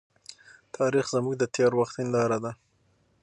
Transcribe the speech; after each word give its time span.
تاريخ 0.77 1.05
زموږ 1.15 1.35
د 1.37 1.43
تېر 1.55 1.71
وخت 1.79 1.95
هنداره 2.01 2.37
ده. 2.43 2.51